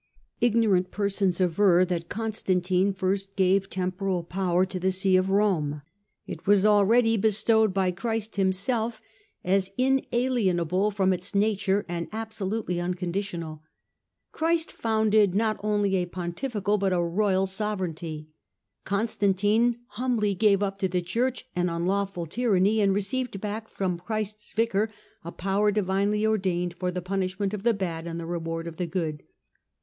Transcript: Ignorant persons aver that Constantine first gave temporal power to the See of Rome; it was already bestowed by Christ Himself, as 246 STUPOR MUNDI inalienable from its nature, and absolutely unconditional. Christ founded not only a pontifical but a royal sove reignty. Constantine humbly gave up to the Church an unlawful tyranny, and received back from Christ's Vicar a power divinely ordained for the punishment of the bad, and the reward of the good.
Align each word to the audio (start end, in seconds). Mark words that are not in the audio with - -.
Ignorant 0.39 0.89
persons 0.89 1.39
aver 1.39 1.85
that 1.85 2.09
Constantine 2.09 2.91
first 2.91 3.35
gave 3.35 3.69
temporal 3.69 4.23
power 4.23 4.65
to 4.65 4.79
the 4.79 4.91
See 4.91 5.15
of 5.15 5.29
Rome; 5.29 5.83
it 6.25 6.47
was 6.47 6.65
already 6.65 7.17
bestowed 7.17 7.71
by 7.71 7.91
Christ 7.91 8.35
Himself, 8.35 8.99
as 9.43 9.69
246 9.69 10.07
STUPOR 10.07 10.15
MUNDI 10.15 10.21
inalienable 10.49 10.89
from 10.91 11.13
its 11.13 11.35
nature, 11.35 11.85
and 11.87 12.07
absolutely 12.11 12.81
unconditional. 12.81 13.61
Christ 14.31 14.71
founded 14.71 15.35
not 15.35 15.59
only 15.61 15.95
a 15.97 16.07
pontifical 16.07 16.79
but 16.79 16.93
a 16.93 16.99
royal 16.99 17.45
sove 17.45 17.77
reignty. 17.77 18.25
Constantine 18.83 19.81
humbly 19.89 20.33
gave 20.33 20.63
up 20.63 20.79
to 20.79 20.87
the 20.87 21.03
Church 21.03 21.47
an 21.55 21.69
unlawful 21.69 22.25
tyranny, 22.25 22.81
and 22.81 22.95
received 22.95 23.39
back 23.39 23.69
from 23.69 23.99
Christ's 23.99 24.51
Vicar 24.53 24.89
a 25.23 25.31
power 25.31 25.69
divinely 25.69 26.25
ordained 26.25 26.73
for 26.79 26.89
the 26.89 27.03
punishment 27.03 27.53
of 27.53 27.61
the 27.61 27.75
bad, 27.75 28.07
and 28.07 28.19
the 28.19 28.25
reward 28.25 28.65
of 28.65 28.77
the 28.77 28.87
good. 28.87 29.21